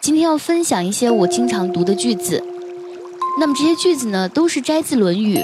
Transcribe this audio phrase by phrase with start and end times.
[0.00, 2.42] 今天要分享一些我经常读的句子。
[3.38, 5.36] 那么这些句子呢，都是摘自《论语》。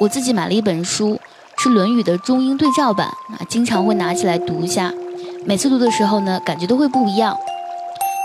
[0.00, 1.20] 我自己买了一本书，
[1.58, 4.94] 是《论语》的中英对照版啊，经常会拿起来读一下。
[5.44, 7.36] 每次读的时候呢，感觉都会不一样。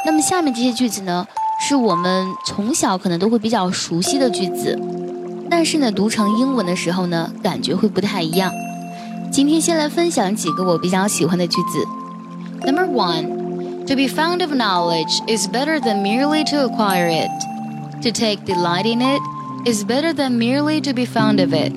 [0.06, 1.28] 那么下面这些句子呢，
[1.60, 4.80] 是我们从小可能都会比较熟悉的句子，
[5.50, 8.50] 但是呢，读成英文的时候呢，感觉会不太一样。
[9.30, 11.86] 今天先来分享几个我比较喜欢的句子。
[12.66, 13.43] Number one,
[13.87, 17.31] to be fond of knowledge is better than merely to acquire it.
[18.03, 19.21] To take delight in it
[19.67, 21.73] is better than merely to be fond of it.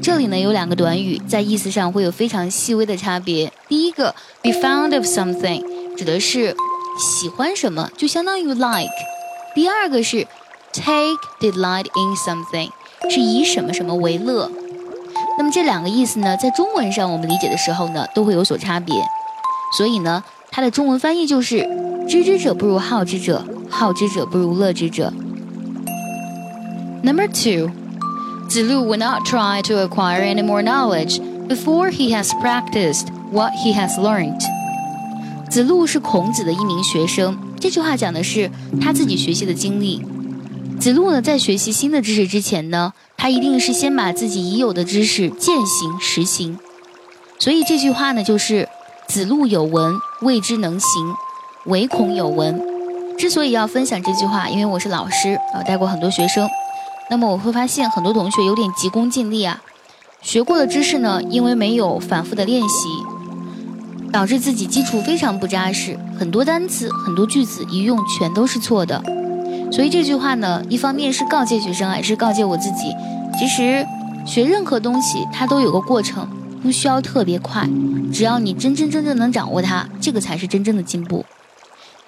[0.00, 3.52] 这里呢有两个短语，在意思上会有非常细微的差别。
[3.68, 5.64] 第一个，be fond of something，
[5.96, 6.54] 指的是
[6.98, 8.88] 喜欢什么，就相当于 like。
[9.54, 10.26] 第二个是
[10.72, 12.70] take delight in something，
[13.10, 14.48] 是以什么什么为乐。
[15.38, 18.94] 那么这两个意思呢，在中文上我们理解的时候呢，都会有所差别。
[19.76, 20.22] 所以呢，
[20.53, 21.65] 它的中文翻译就是
[22.09, 25.13] “知之者不如好之者，好之者不如乐之者”。
[27.01, 27.71] Number two,
[28.49, 33.73] 子路 will not try to acquire any more knowledge before he has practiced what he
[33.73, 34.41] has learned.
[35.49, 40.05] 子路是孔子的一名学生，这句话讲的是他自己学习的经历。
[40.79, 46.59] 子路呢，在学习新的知识之前呢，他一定是先把自己已有的知识践行实行。
[47.39, 48.67] 所以这句话呢，就是
[49.07, 51.15] 子路有闻，未知能行，
[51.65, 52.61] 唯恐有闻。
[53.17, 56.47] 之所以要分享这句话，因为我是老师啊，带过很多学生。
[57.09, 59.59] 那么我会发现很多同学有点急功近利啊，
[60.21, 62.87] 学过的知识呢，因为没有反复的练习，
[64.11, 69.03] 导致自己基础非常不扎实，很多单词、很多句子一用全都是错的。
[69.71, 72.95] 所以这句话呢，一方面是告诫学生，也是告诫我自己，
[73.39, 73.83] 其实
[74.23, 76.27] 学任何东西它都有个过程。
[76.62, 77.68] 不需要特别快，
[78.12, 81.24] 只要你真真正正能掌握它，这个才是真正的进步。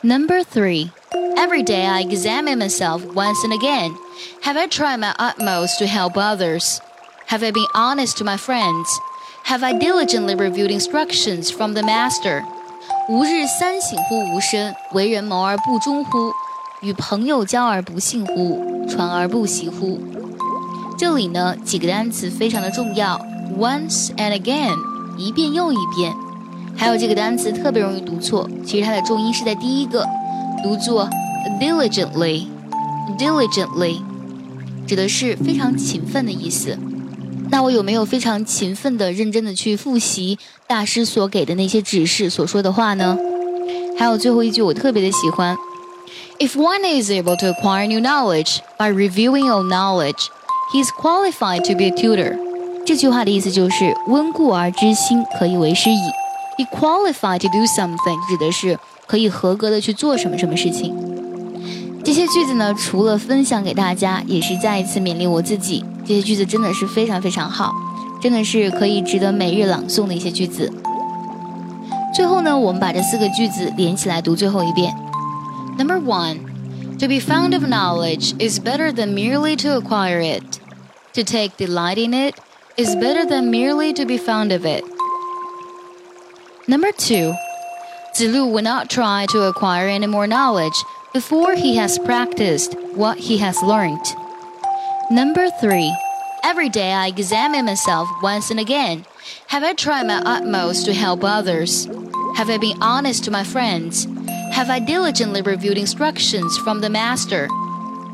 [0.02, 0.90] Number three,
[1.36, 3.92] every day I examine myself once and again.
[4.42, 6.78] Have I tried my utmost to help others?
[7.28, 8.86] Have I been honest to my friends?
[9.44, 12.44] Have I diligently reviewed instructions from the master?
[13.08, 16.32] 吾日三省乎吾身：为人谋而不忠乎？
[16.80, 18.86] 与朋友交而不信乎？
[18.88, 19.98] 传而不习乎？
[20.96, 23.20] 这里呢，几个单词非常的重要。
[23.57, 24.75] Once and again，
[25.17, 26.13] 一遍又一遍。
[26.75, 30.07] 还有这个单词特别容易读错，其实它的重音是在第一个，
[30.63, 31.09] 读作
[31.59, 32.47] diligently。
[33.17, 34.01] diligently
[34.87, 36.77] 指的是非常勤奋的意思。
[37.51, 43.15] 那我有没有非常勤奋的、认真的去复习大师所给的那些指示所说的话呢？
[43.97, 45.55] 还有最后一句我特别的喜欢
[46.39, 50.27] ：If one is able to acquire new knowledge by reviewing old knowledge,
[50.73, 52.35] he is qualified to be a tutor.
[52.86, 56.00] 这句话的意思就是温故而知新，可以为师矣。
[56.56, 60.94] Be qualified to do something，指的是可以合格的去做什么什么事情。
[62.02, 65.84] 这些句子呢，除了分享给大家，也是再一次勉励我自己。
[66.06, 67.74] 这些句子真的是非常非常好，
[68.22, 70.72] 真的是可以值得每日朗诵的一些句子。
[72.14, 74.94] 最后呢，我们把这四个句子连起来读最后一遍。
[75.76, 76.38] Number one,
[76.98, 80.42] to be fond of knowledge is better than merely to acquire it.
[81.14, 82.34] To take delight in it
[82.77, 84.83] is better than merely to be fond of it.
[86.67, 87.35] Number two,
[88.15, 90.73] Zilu will not try to acquire any more knowledge
[91.13, 94.03] before he has practiced what he has learned.
[95.11, 95.95] Number three,
[96.43, 99.05] every day I examine myself once and again.
[99.47, 101.85] Have I tried my utmost to help others?
[102.35, 104.07] Have I been honest to my friends?
[104.51, 107.47] Have I diligently reviewed instructions from the master?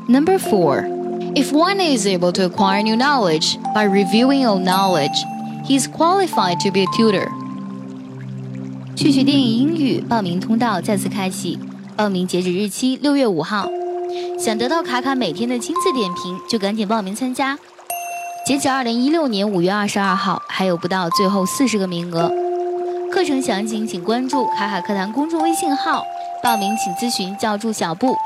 [0.08, 0.99] Number four,
[1.34, 5.24] if one is able to acquire new knowledge by reviewing old knowledge,
[5.64, 7.28] he is qualified to be a tutor.
[8.96, 11.58] 趣趣电影英语报名通道再次开启，
[11.96, 13.68] 报名截止日期六月五号。
[14.38, 17.58] 想得到卡卡每天的亲自点评，就赶紧报名参加。
[18.44, 22.30] 截止二零一六年五月二十二号，还有不到最后四十个名额。
[23.12, 26.02] 课程详情请关注卡卡课堂公众微信号，
[26.42, 28.16] 报名请咨询教助小布。